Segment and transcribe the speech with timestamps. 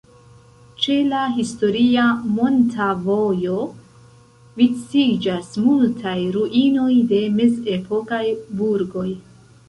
[0.83, 2.05] Ĉe la historia
[2.37, 3.57] "monta vojo"
[4.61, 8.23] viciĝas multaj ruinoj de mezepokaj
[8.63, 9.07] burgoj.